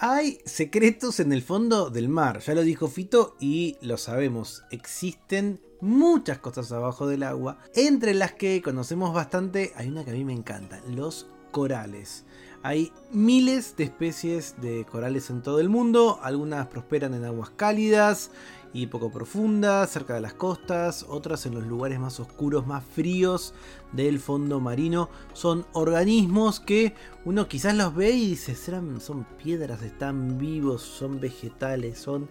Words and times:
Hay 0.00 0.38
secretos 0.44 1.18
en 1.18 1.32
el 1.32 1.42
fondo 1.42 1.90
del 1.90 2.08
mar, 2.08 2.38
ya 2.38 2.54
lo 2.54 2.62
dijo 2.62 2.86
Fito 2.86 3.34
y 3.40 3.76
lo 3.80 3.96
sabemos, 3.96 4.62
existen 4.70 5.60
muchas 5.80 6.38
cosas 6.38 6.70
abajo 6.70 7.08
del 7.08 7.24
agua, 7.24 7.58
entre 7.74 8.14
las 8.14 8.32
que 8.32 8.62
conocemos 8.62 9.12
bastante, 9.12 9.72
hay 9.74 9.88
una 9.88 10.04
que 10.04 10.12
a 10.12 10.14
mí 10.14 10.24
me 10.24 10.34
encanta, 10.34 10.80
los 10.86 11.26
corales. 11.50 12.24
Hay 12.62 12.92
miles 13.10 13.76
de 13.76 13.84
especies 13.84 14.54
de 14.60 14.84
corales 14.84 15.30
en 15.30 15.42
todo 15.42 15.58
el 15.58 15.68
mundo, 15.68 16.20
algunas 16.22 16.68
prosperan 16.68 17.14
en 17.14 17.24
aguas 17.24 17.50
cálidas 17.50 18.30
y 18.72 18.86
poco 18.86 19.10
profundas, 19.10 19.90
cerca 19.90 20.14
de 20.14 20.20
las 20.20 20.34
costas, 20.34 21.06
otras 21.08 21.46
en 21.46 21.54
los 21.54 21.66
lugares 21.66 21.98
más 21.98 22.20
oscuros, 22.20 22.66
más 22.66 22.84
fríos 22.84 23.54
del 23.92 24.20
fondo 24.20 24.60
marino. 24.60 25.08
Son 25.32 25.66
organismos 25.72 26.60
que 26.60 26.94
uno 27.24 27.48
quizás 27.48 27.74
los 27.74 27.94
ve 27.94 28.10
y 28.10 28.30
dice, 28.30 28.54
son 28.54 29.26
piedras, 29.42 29.82
están 29.82 30.38
vivos, 30.38 30.82
son 30.82 31.20
vegetales, 31.20 31.98
son 31.98 32.28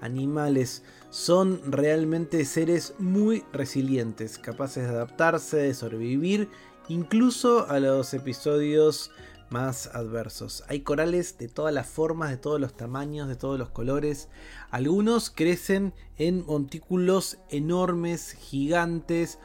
animales, 0.00 0.84
son 1.10 1.60
realmente 1.70 2.44
seres 2.44 2.94
muy 2.98 3.44
resilientes, 3.52 4.38
capaces 4.38 4.84
de 4.84 4.90
adaptarse, 4.90 5.56
de 5.56 5.74
sobrevivir, 5.74 6.48
incluso 6.88 7.68
a 7.68 7.80
los 7.80 8.14
episodios 8.14 9.10
más 9.50 9.88
adversos. 9.88 10.64
Hay 10.68 10.80
corales 10.80 11.36
de 11.38 11.48
todas 11.48 11.74
las 11.74 11.86
formas, 11.88 12.30
de 12.30 12.36
todos 12.36 12.60
los 12.60 12.74
tamaños, 12.74 13.28
de 13.28 13.36
todos 13.36 13.58
los 13.58 13.70
colores. 13.70 14.28
Algunos 14.70 15.30
crecen 15.30 15.92
en 16.16 16.46
montículos 16.46 17.38
enormes, 17.50 18.32
gigantes, 18.32 19.38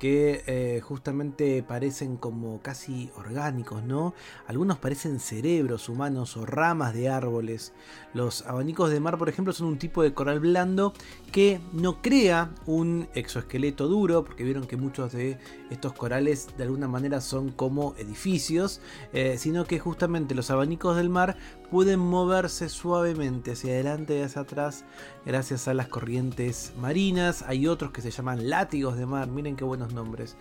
que 0.00 0.42
eh, 0.46 0.80
justamente 0.80 1.62
parecen 1.62 2.16
como 2.16 2.60
casi 2.62 3.10
orgánicos, 3.16 3.84
¿no? 3.84 4.14
Algunos 4.48 4.78
parecen 4.78 5.20
cerebros 5.20 5.90
humanos 5.90 6.38
o 6.38 6.46
ramas 6.46 6.94
de 6.94 7.10
árboles. 7.10 7.74
Los 8.14 8.46
abanicos 8.46 8.90
de 8.90 8.98
mar, 8.98 9.18
por 9.18 9.28
ejemplo, 9.28 9.52
son 9.52 9.68
un 9.68 9.78
tipo 9.78 10.02
de 10.02 10.14
coral 10.14 10.40
blando 10.40 10.94
que 11.32 11.60
no 11.72 12.00
crea 12.00 12.50
un 12.64 13.08
exoesqueleto 13.14 13.88
duro, 13.88 14.24
porque 14.24 14.42
vieron 14.42 14.66
que 14.66 14.78
muchos 14.78 15.12
de 15.12 15.38
estos 15.68 15.92
corales 15.92 16.48
de 16.56 16.64
alguna 16.64 16.88
manera 16.88 17.20
son 17.20 17.50
como 17.50 17.94
edificios, 17.98 18.80
eh, 19.12 19.36
sino 19.38 19.66
que 19.66 19.78
justamente 19.78 20.34
los 20.34 20.50
abanicos 20.50 20.96
del 20.96 21.10
mar 21.10 21.36
pueden 21.70 22.00
moverse 22.00 22.68
suavemente 22.68 23.52
hacia 23.52 23.74
adelante 23.74 24.18
y 24.18 24.22
hacia 24.22 24.42
atrás 24.42 24.84
gracias 25.24 25.68
a 25.68 25.74
las 25.74 25.88
corrientes 25.88 26.72
marinas. 26.80 27.42
Hay 27.46 27.66
otros 27.66 27.92
que 27.92 28.02
se 28.02 28.10
llaman 28.10 28.48
látigos 28.48 28.96
de 28.96 29.06
mar, 29.06 29.28
miren 29.28 29.56
qué 29.56 29.64
buenos 29.64 29.89
nombres, 29.92 30.36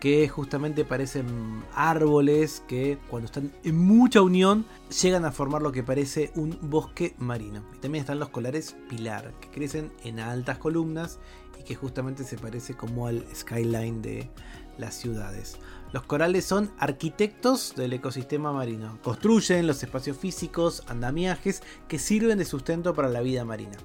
que 0.00 0.28
justamente 0.28 0.84
parecen 0.84 1.64
árboles 1.74 2.62
que 2.68 2.98
cuando 3.08 3.26
están 3.26 3.52
en 3.62 3.78
mucha 3.78 4.22
unión 4.22 4.66
llegan 5.02 5.24
a 5.24 5.32
formar 5.32 5.62
lo 5.62 5.72
que 5.72 5.82
parece 5.82 6.30
un 6.34 6.58
bosque 6.62 7.14
marino. 7.18 7.62
Y 7.74 7.78
también 7.78 8.02
están 8.02 8.18
los 8.18 8.28
colares 8.28 8.76
pilar, 8.88 9.32
que 9.40 9.48
crecen 9.48 9.92
en 10.02 10.20
altas 10.20 10.58
columnas 10.58 11.18
y 11.58 11.64
que 11.64 11.74
justamente 11.74 12.24
se 12.24 12.38
parece 12.38 12.74
como 12.74 13.06
al 13.06 13.24
skyline 13.34 14.02
de 14.02 14.30
las 14.78 14.94
ciudades. 14.94 15.56
Los 15.92 16.02
corales 16.04 16.44
son 16.44 16.72
arquitectos 16.78 17.74
del 17.76 17.92
ecosistema 17.92 18.52
marino. 18.52 18.98
Construyen 19.02 19.66
los 19.66 19.82
espacios 19.82 20.16
físicos, 20.16 20.82
andamiajes 20.88 21.62
que 21.86 21.98
sirven 21.98 22.38
de 22.38 22.44
sustento 22.44 22.94
para 22.94 23.08
la 23.08 23.20
vida 23.20 23.44
marina. 23.44 23.76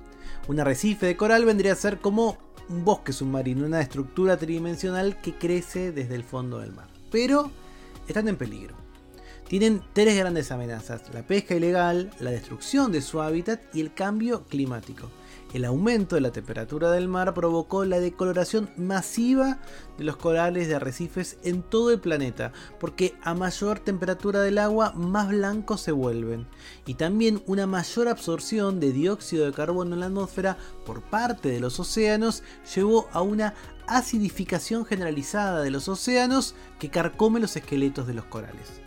Un 0.48 0.60
arrecife 0.60 1.06
de 1.06 1.18
coral 1.18 1.46
vendría 1.46 1.74
a 1.74 1.76
ser 1.76 2.00
como 2.00 2.38
un 2.70 2.84
bosque 2.84 3.14
submarino, 3.14 3.66
una 3.66 3.82
estructura 3.82 4.38
tridimensional 4.38 5.22
que 5.22 5.36
crece 5.36 5.92
desde 5.92 6.16
el 6.16 6.24
fondo 6.24 6.60
del 6.60 6.74
mar. 6.74 6.88
Pero 7.12 7.52
están 8.08 8.28
en 8.28 8.38
peligro. 8.38 8.76
Tienen 9.48 9.82
tres 9.94 10.16
grandes 10.16 10.52
amenazas, 10.52 11.14
la 11.14 11.24
pesca 11.24 11.56
ilegal, 11.56 12.12
la 12.20 12.32
destrucción 12.32 12.92
de 12.92 13.02
su 13.02 13.22
hábitat 13.22 13.60
y 13.74 13.82
el 13.82 13.94
cambio 13.94 14.44
climático. 14.46 15.10
El 15.52 15.66
aumento 15.66 16.14
de 16.14 16.22
la 16.22 16.32
temperatura 16.32 16.92
del 16.92 17.08
mar 17.08 17.34
provocó 17.34 17.84
la 17.84 18.00
decoloración 18.00 18.70
masiva 18.78 19.58
de 19.98 20.04
los 20.04 20.16
corales 20.16 20.68
de 20.68 20.76
arrecifes 20.76 21.40
en 21.44 21.64
todo 21.64 21.90
el 21.90 22.00
planeta, 22.00 22.54
porque 22.80 23.16
a 23.24 23.34
mayor 23.34 23.80
temperatura 23.80 24.42
del 24.42 24.60
agua 24.60 24.92
más 24.92 25.30
blancos 25.30 25.82
se 25.82 25.92
vuelven, 25.92 26.46
y 26.86 26.94
también 26.94 27.42
una 27.48 27.66
mayor 27.66 28.10
absorción 28.10 28.80
de 28.80 28.92
dióxido 28.92 29.48
de 29.48 29.54
carbono 29.54 29.96
en 29.96 30.02
la 30.02 30.06
atmósfera 30.06 30.56
por 30.86 31.02
parte 31.02 31.50
de 31.50 31.60
los 31.60 31.80
océanos 31.80 32.44
llevó 32.76 33.08
a 33.12 33.24
una 33.24 33.56
acidificación 33.88 34.86
generalizada 34.86 35.64
de 35.64 35.72
los 35.72 35.88
océanos 35.88 36.54
que 36.78 36.92
carcome 36.92 37.40
los 37.40 37.56
esqueletos 37.56 38.06
de 38.06 38.14
los 38.14 38.26
corales. 38.26 38.82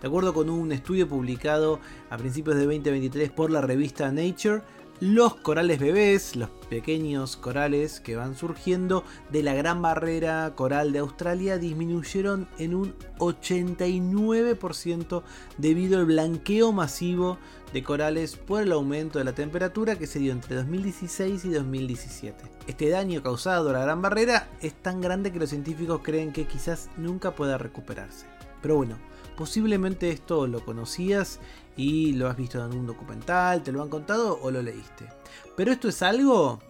De 0.00 0.08
acuerdo 0.08 0.32
con 0.32 0.48
un 0.48 0.72
estudio 0.72 1.06
publicado 1.08 1.78
a 2.08 2.16
principios 2.16 2.56
de 2.56 2.64
2023 2.64 3.30
por 3.30 3.50
la 3.50 3.60
revista 3.60 4.10
Nature, 4.10 4.62
los 5.00 5.36
corales 5.36 5.78
bebés, 5.78 6.36
los 6.36 6.50
pequeños 6.70 7.36
corales 7.36 8.00
que 8.00 8.16
van 8.16 8.34
surgiendo 8.34 9.04
de 9.30 9.42
la 9.42 9.54
gran 9.54 9.82
barrera 9.82 10.54
coral 10.54 10.92
de 10.92 11.00
Australia 11.00 11.58
disminuyeron 11.58 12.48
en 12.58 12.74
un 12.74 12.94
89% 13.18 15.22
debido 15.58 15.98
al 15.98 16.06
blanqueo 16.06 16.72
masivo 16.72 17.38
de 17.72 17.82
corales 17.82 18.36
por 18.36 18.62
el 18.62 18.72
aumento 18.72 19.18
de 19.18 19.26
la 19.26 19.34
temperatura 19.34 19.96
que 19.96 20.06
se 20.06 20.18
dio 20.18 20.32
entre 20.32 20.56
2016 20.56 21.44
y 21.44 21.50
2017. 21.50 22.44
Este 22.66 22.88
daño 22.88 23.22
causado 23.22 23.70
a 23.70 23.74
la 23.74 23.82
gran 23.82 24.00
barrera 24.00 24.48
es 24.62 24.72
tan 24.74 25.00
grande 25.00 25.30
que 25.30 25.38
los 25.38 25.50
científicos 25.50 26.00
creen 26.02 26.32
que 26.32 26.46
quizás 26.46 26.88
nunca 26.96 27.32
pueda 27.32 27.58
recuperarse. 27.58 28.26
Pero 28.62 28.76
bueno, 28.76 28.98
posiblemente 29.36 30.10
esto 30.10 30.46
lo 30.46 30.64
conocías 30.64 31.40
y 31.76 32.12
lo 32.12 32.28
has 32.28 32.36
visto 32.36 32.64
en 32.64 32.76
un 32.76 32.86
documental, 32.86 33.62
te 33.62 33.72
lo 33.72 33.82
han 33.82 33.88
contado 33.88 34.38
o 34.42 34.50
lo 34.50 34.62
leíste. 34.62 35.08
Pero 35.56 35.72
esto 35.72 35.88
es 35.88 36.02
algo 36.02 36.60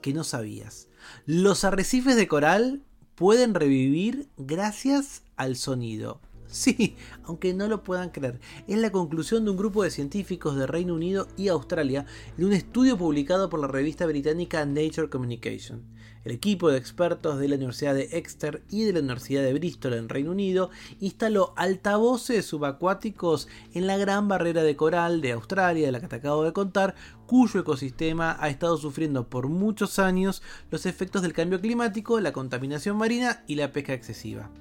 que 0.00 0.12
no 0.12 0.24
sabías. 0.24 0.88
Los 1.26 1.64
arrecifes 1.64 2.16
de 2.16 2.28
coral 2.28 2.82
pueden 3.14 3.54
revivir 3.54 4.28
gracias 4.36 5.22
al 5.36 5.56
sonido. 5.56 6.20
Sí, 6.54 6.94
aunque 7.24 7.52
no 7.52 7.66
lo 7.66 7.82
puedan 7.82 8.10
creer, 8.10 8.38
es 8.68 8.78
la 8.78 8.92
conclusión 8.92 9.44
de 9.44 9.50
un 9.50 9.56
grupo 9.56 9.82
de 9.82 9.90
científicos 9.90 10.54
de 10.54 10.68
Reino 10.68 10.94
Unido 10.94 11.26
y 11.36 11.48
Australia 11.48 12.06
en 12.38 12.44
un 12.44 12.52
estudio 12.52 12.96
publicado 12.96 13.50
por 13.50 13.58
la 13.58 13.66
revista 13.66 14.06
británica 14.06 14.64
Nature 14.64 15.10
Communication. 15.10 15.82
El 16.22 16.30
equipo 16.30 16.70
de 16.70 16.78
expertos 16.78 17.40
de 17.40 17.48
la 17.48 17.56
Universidad 17.56 17.96
de 17.96 18.04
Exeter 18.12 18.62
y 18.70 18.84
de 18.84 18.92
la 18.92 19.00
Universidad 19.00 19.42
de 19.42 19.52
Bristol 19.52 19.94
en 19.94 20.08
Reino 20.08 20.30
Unido 20.30 20.70
instaló 21.00 21.54
altavoces 21.56 22.46
subacuáticos 22.46 23.48
en 23.72 23.88
la 23.88 23.96
gran 23.96 24.28
barrera 24.28 24.62
de 24.62 24.76
coral 24.76 25.22
de 25.22 25.32
Australia, 25.32 25.86
de 25.86 25.92
la 25.92 25.98
que 25.98 26.14
acabo 26.14 26.44
de 26.44 26.52
contar, 26.52 26.94
cuyo 27.26 27.58
ecosistema 27.58 28.36
ha 28.38 28.48
estado 28.48 28.76
sufriendo 28.76 29.28
por 29.28 29.48
muchos 29.48 29.98
años 29.98 30.40
los 30.70 30.86
efectos 30.86 31.22
del 31.22 31.32
cambio 31.32 31.60
climático, 31.60 32.20
la 32.20 32.32
contaminación 32.32 32.96
marina 32.96 33.42
y 33.48 33.56
la 33.56 33.72
pesca 33.72 33.92
excesiva. 33.92 34.52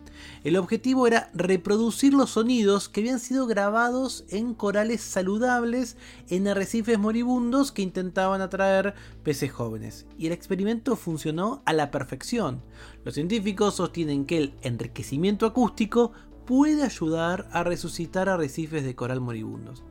El 0.44 0.57
objetivo 0.57 1.07
era 1.07 1.29
reproducir 1.34 2.13
los 2.13 2.31
sonidos 2.31 2.90
que 2.90 3.01
habían 3.01 3.19
sido 3.19 3.47
grabados 3.47 4.25
en 4.29 4.53
corales 4.53 5.01
saludables 5.01 5.97
en 6.29 6.47
arrecifes 6.47 7.00
moribundos 7.00 7.72
que 7.72 7.81
intentaban 7.81 8.41
atraer 8.41 8.94
peces 9.24 9.51
jóvenes. 9.51 10.06
Y 10.18 10.28
el 10.28 10.34
experimento 10.34 10.96
funcionó 10.96 11.62
a 11.66 11.74
la 11.74 11.91
perfección. 11.91 12.62
Los 13.06 13.15
científicos 13.15 13.75
sostienen 13.75 14.25
que 14.25 14.38
el 14.38 14.54
enriquecimiento 14.62 15.45
acústico 15.45 16.12
puede 16.45 16.84
ayudar 16.84 17.48
a 17.51 17.63
resucitar 17.63 18.30
arrecifes 18.30 18.84
de 18.84 18.95
coral 18.95 19.22
moribundos. 19.22 19.84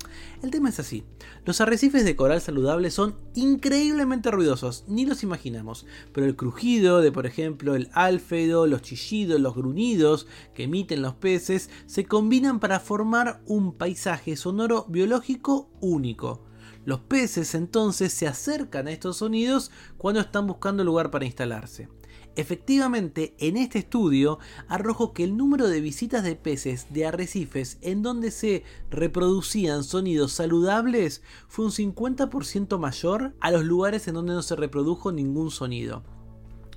El 0.43 0.51
tema 0.51 0.69
es 0.69 0.79
así, 0.79 1.05
los 1.45 1.61
arrecifes 1.61 2.05
de 2.05 2.17
coral 2.17 2.41
saludables 2.41 2.95
son 2.95 3.17
increíblemente 3.35 4.31
ruidosos, 4.31 4.85
ni 4.89 5.07
los 5.07 5.23
imaginamos, 5.23 5.87
pero 6.13 6.27
el 6.27 6.37
crujido 6.37 7.01
de 7.01 7.13
por 7.13 7.27
ejemplo 7.27 7.75
el 7.75 7.91
álfedo, 7.93 8.67
los 8.67 8.83
chillidos, 8.83 9.41
los 9.41 9.55
gruñidos 9.55 10.27
que 10.55 10.65
emiten 10.65 11.03
los 11.03 11.15
peces 11.15 11.71
se 11.87 12.05
combinan 12.05 12.61
para 12.61 12.81
formar 12.81 13.43
un 13.47 13.73
paisaje 13.73 14.37
sonoro 14.37 14.87
biológico 14.89 15.71
único. 15.81 16.45
Los 16.85 17.01
peces 17.01 17.55
entonces 17.55 18.13
se 18.13 18.27
acercan 18.27 18.89
a 18.89 18.93
estos 18.93 19.19
sonidos 19.19 19.71
cuando 19.99 20.21
están 20.21 20.47
buscando 20.47 20.83
lugar 20.83 21.11
para 21.11 21.25
instalarse. 21.25 21.89
Efectivamente, 22.35 23.35
en 23.39 23.59
este 23.59 23.81
estudio 23.81 24.39
arrojó 24.67 25.13
que 25.13 25.25
el 25.25 25.37
número 25.37 25.69
de 25.69 25.83
visitas 25.83 26.25
de 26.25 26.35
peces 26.35 26.87
de 26.89 27.05
arrecifes 27.05 27.77
en 27.83 28.03
donde 28.03 28.31
se 28.31 28.65
reproducían 28.91 29.85
sonidos 29.85 30.33
saludables 30.33 31.23
fue 31.49 31.67
un 31.67 31.73
50% 31.73 32.79
mayor 32.79 33.35
a 33.41 33.51
los 33.51 33.65
lugares 33.65 34.09
en 34.09 34.15
donde 34.15 34.33
no 34.33 34.43
se 34.43 34.57
reprodujo 34.57 35.13
ningún 35.13 35.51
sonido. 35.51 36.03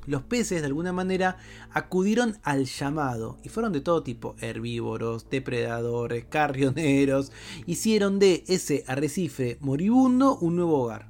Los 0.08 0.24
peces 0.24 0.60
de 0.60 0.68
alguna 0.68 0.92
manera 0.92 1.38
acudieron 1.72 2.38
al 2.44 2.66
llamado 2.66 3.38
y 3.42 3.50
fueron 3.50 3.72
de 3.72 3.82
todo 3.82 4.04
tipo, 4.04 4.36
herbívoros, 4.40 5.30
depredadores, 5.30 6.26
carrioneros, 6.26 7.32
hicieron 7.66 8.20
de 8.20 8.44
ese 8.48 8.84
arrecife 8.88 9.58
moribundo 9.62 10.38
un 10.38 10.58
nuevo 10.58 10.84
hogar. 10.84 11.10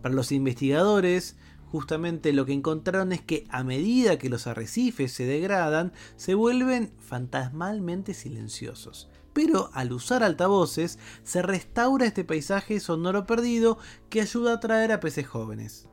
Para 0.00 0.14
los 0.14 0.30
investigadores, 0.30 1.36
justamente 1.76 2.32
lo 2.32 2.46
que 2.46 2.54
encontraron 2.54 3.12
es 3.12 3.20
que 3.20 3.44
a 3.50 3.62
medida 3.62 4.16
que 4.16 4.30
los 4.30 4.46
arrecifes 4.46 5.12
se 5.12 5.26
degradan, 5.26 5.92
se 6.16 6.32
vuelven 6.32 6.90
fantasmalmente 7.00 8.14
silenciosos. 8.14 9.10
Pero 9.34 9.68
al 9.74 9.92
usar 9.92 10.22
altavoces, 10.22 10.98
se 11.22 11.42
restaura 11.42 12.06
este 12.06 12.24
paisaje 12.24 12.80
sonoro 12.80 13.26
perdido 13.26 13.76
que 14.08 14.22
ayuda 14.22 14.52
a 14.52 14.54
atraer 14.54 14.90
a 14.90 15.00
peces 15.00 15.26
jóvenes. 15.26 15.86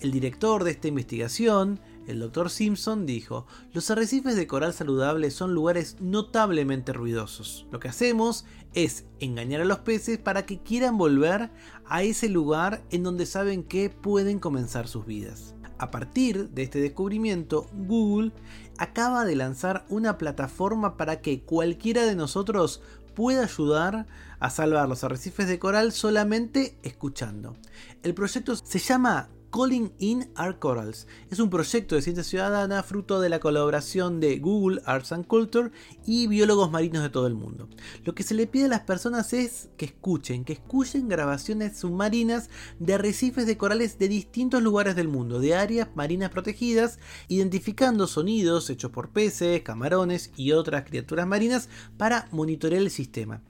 El 0.00 0.12
director 0.12 0.64
de 0.64 0.70
esta 0.70 0.88
investigación, 0.88 1.78
el 2.06 2.20
Dr. 2.20 2.48
Simpson, 2.48 3.04
dijo, 3.04 3.46
los 3.74 3.90
arrecifes 3.90 4.34
de 4.34 4.46
coral 4.46 4.72
saludable 4.72 5.30
son 5.30 5.52
lugares 5.52 5.98
notablemente 6.00 6.94
ruidosos. 6.94 7.66
Lo 7.70 7.80
que 7.80 7.88
hacemos 7.88 8.46
es 8.72 9.04
engañar 9.18 9.60
a 9.60 9.66
los 9.66 9.80
peces 9.80 10.16
para 10.16 10.46
que 10.46 10.58
quieran 10.62 10.96
volver 10.96 11.50
a 11.84 12.02
ese 12.02 12.30
lugar 12.30 12.82
en 12.90 13.02
donde 13.02 13.26
saben 13.26 13.62
que 13.62 13.90
pueden 13.90 14.38
comenzar 14.38 14.88
sus 14.88 15.04
vidas. 15.04 15.54
A 15.76 15.90
partir 15.90 16.48
de 16.48 16.62
este 16.62 16.80
descubrimiento, 16.80 17.66
Google 17.74 18.32
acaba 18.78 19.26
de 19.26 19.36
lanzar 19.36 19.84
una 19.90 20.16
plataforma 20.16 20.96
para 20.96 21.20
que 21.20 21.42
cualquiera 21.42 22.06
de 22.06 22.16
nosotros 22.16 22.80
pueda 23.14 23.44
ayudar 23.44 24.06
a 24.38 24.48
salvar 24.48 24.88
los 24.88 25.04
arrecifes 25.04 25.46
de 25.46 25.58
coral 25.58 25.92
solamente 25.92 26.78
escuchando. 26.82 27.54
El 28.02 28.14
proyecto 28.14 28.56
se 28.56 28.78
llama 28.78 29.28
Calling 29.50 29.92
in 29.98 30.30
Our 30.38 30.58
Corals. 30.60 31.08
Es 31.28 31.40
un 31.40 31.50
proyecto 31.50 31.96
de 31.96 32.02
ciencia 32.02 32.22
ciudadana 32.22 32.84
fruto 32.84 33.20
de 33.20 33.28
la 33.28 33.40
colaboración 33.40 34.20
de 34.20 34.38
Google 34.38 34.80
Arts 34.84 35.10
and 35.10 35.26
Culture 35.26 35.72
y 36.06 36.28
biólogos 36.28 36.70
marinos 36.70 37.02
de 37.02 37.10
todo 37.10 37.26
el 37.26 37.34
mundo. 37.34 37.68
Lo 38.04 38.14
que 38.14 38.22
se 38.22 38.34
le 38.34 38.46
pide 38.46 38.66
a 38.66 38.68
las 38.68 38.82
personas 38.82 39.32
es 39.32 39.68
que 39.76 39.86
escuchen, 39.86 40.44
que 40.44 40.52
escuchen 40.52 41.08
grabaciones 41.08 41.78
submarinas 41.78 42.48
de 42.78 42.94
arrecifes 42.94 43.46
de 43.46 43.56
corales 43.56 43.98
de 43.98 44.08
distintos 44.08 44.62
lugares 44.62 44.94
del 44.94 45.08
mundo, 45.08 45.40
de 45.40 45.56
áreas 45.56 45.88
marinas 45.96 46.30
protegidas, 46.30 47.00
identificando 47.26 48.06
sonidos 48.06 48.70
hechos 48.70 48.92
por 48.92 49.10
peces, 49.10 49.62
camarones 49.62 50.30
y 50.36 50.52
otras 50.52 50.84
criaturas 50.84 51.26
marinas 51.26 51.68
para 51.96 52.28
monitorear 52.30 52.82
el 52.82 52.90
sistema. 52.90 53.42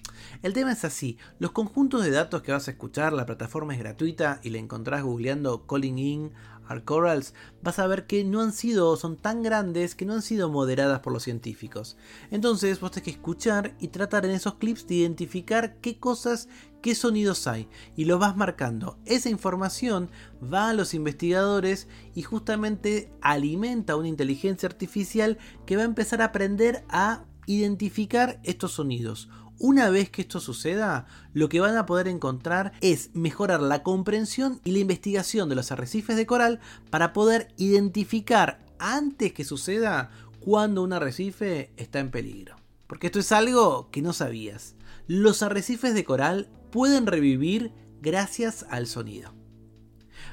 El 0.43 0.53
tema 0.53 0.73
es 0.73 0.85
así, 0.85 1.19
los 1.39 1.53
conjuntos 1.53 2.05
de 2.05 2.11
datos 2.11 2.43
que 2.43 2.53
vas 2.53 2.69
a 2.69 2.73
escuchar, 2.73 3.13
la 3.13 3.27
plataforma 3.27 3.75
es 3.75 3.81
gratuita 3.81 4.41
y 4.43 4.51
la 4.51 4.59
encontrás 4.59 5.03
googleando 5.03 5.67
Calling 5.67 5.90
In 5.99 6.33
Our 6.71 6.85
Corals, 6.85 7.35
vas 7.63 7.81
a 7.81 7.87
ver 7.87 8.07
que 8.07 8.23
no 8.23 8.41
han 8.41 8.53
sido, 8.53 8.97
son 8.97 9.17
tan 9.17 9.43
grandes 9.43 9.97
que 9.97 10.07
no 10.07 10.15
han 10.15 10.23
sido 10.23 10.49
moderadas 10.49 11.01
por 11.01 11.13
los 11.13 11.25
científicos. 11.25 11.97
Entonces 12.31 12.79
vos 12.79 12.93
tenés 12.93 13.05
que 13.05 13.11
escuchar 13.11 13.75
y 13.81 13.89
tratar 13.89 14.25
en 14.25 14.31
esos 14.31 14.55
clips 14.55 14.87
de 14.87 14.95
identificar 14.95 15.77
qué 15.81 15.99
cosas, 15.99 16.49
qué 16.81 16.95
sonidos 16.95 17.49
hay 17.49 17.69
y 17.97 18.05
lo 18.05 18.19
vas 18.19 18.37
marcando. 18.37 18.99
Esa 19.05 19.31
información 19.31 20.11
va 20.43 20.71
a 20.71 20.75
los 20.75 20.95
investigadores 20.95 21.89
y 22.15 22.23
justamente 22.23 23.13
alimenta 23.21 23.97
una 23.97 24.09
inteligencia 24.09 24.69
artificial 24.69 25.39
que 25.67 25.77
va 25.77 25.83
a 25.83 25.87
empezar 25.87 26.23
a 26.23 26.27
aprender 26.27 26.85
a 26.89 27.25
identificar 27.47 28.39
estos 28.45 28.73
sonidos 28.73 29.29
una 29.61 29.91
vez 29.91 30.09
que 30.11 30.23
esto 30.23 30.41
suceda, 30.41 31.07
lo 31.35 31.51
que 31.51 31.61
van 31.61 31.77
a 31.77 31.85
poder 31.85 32.09
encontrar 32.09 32.73
es 32.81 33.11
mejorar 33.13 33.61
la 33.61 33.83
comprensión 33.83 34.59
y 34.65 34.73
la 34.73 34.79
investigación 34.79 35.51
de 35.51 35.55
los 35.55 35.71
arrecifes 35.71 36.17
de 36.17 36.27
coral 36.27 36.61
para 36.89 37.13
poder 37.13 37.49
identificar 37.59 38.65
antes 38.79 39.35
que 39.35 39.45
suceda 39.45 40.11
cuando 40.41 40.83
un 40.83 40.95
arrecife 40.95 41.71
está 41.77 42.01
en 42.01 42.11
peligro. 42.11 42.57
Porque 42.87 43.09
esto 43.09 43.21
es 43.21 43.31
algo 43.33 43.91
que 43.91 44.01
no 44.01 44.15
sabías. 44.15 44.75
Los 45.07 45.43
arrecifes 45.43 45.95
de 45.95 46.05
coral 46.05 46.49
pueden 46.73 47.07
revivir 47.07 47.73
gracias 48.01 48.65
al 48.71 48.87
sonido. 48.87 49.40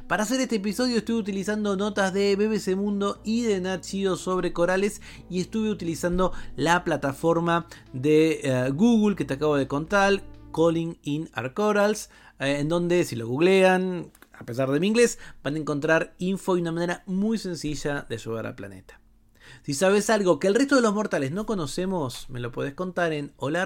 Para 0.08 0.24
hacer 0.24 0.40
este 0.40 0.56
episodio 0.56 1.00
estuve 1.00 1.18
utilizando 1.18 1.76
notas 1.76 2.14
de 2.14 2.38
BBC 2.38 2.78
Mundo 2.78 3.20
y 3.26 3.42
de 3.42 3.60
Nat 3.60 3.84
sobre 3.84 4.54
corales 4.54 5.02
y 5.30 5.42
estuve 5.42 5.70
utilizando 5.70 6.32
la 6.56 6.86
plataforma 6.86 7.68
de 7.92 8.40
eh, 8.42 8.70
Google 8.70 9.18
que 9.18 9.26
te 9.26 9.34
acabo 9.34 9.58
de 9.58 9.68
contar, 9.68 10.24
Calling 10.56 10.98
in 11.04 11.30
Our 11.36 11.54
Corals, 11.54 12.10
eh, 12.40 12.60
en 12.60 12.70
donde 12.70 13.04
si 13.04 13.18
lo 13.18 13.28
googlean, 13.28 14.14
a 14.32 14.46
pesar 14.46 14.72
de 14.72 14.80
mi 14.80 14.88
inglés, 14.88 15.20
van 15.44 15.56
a 15.56 15.60
encontrar 15.60 16.16
info 16.20 16.56
y 16.56 16.62
una 16.62 16.72
manera 16.72 17.04
muy 17.06 17.38
sencilla 17.38 18.06
de 18.08 18.16
ayudar 18.16 18.48
al 18.48 18.56
planeta. 18.56 19.02
Si 19.64 19.74
sabes 19.74 20.10
algo 20.10 20.40
que 20.40 20.48
el 20.48 20.56
resto 20.56 20.78
de 20.78 20.84
los 20.84 20.94
mortales 20.94 21.32
no 21.34 21.46
conocemos, 21.46 22.30
me 22.30 22.40
lo 22.40 22.54
puedes 22.54 22.76
contar 22.76 23.12
en 23.12 23.34
hola 23.36 23.66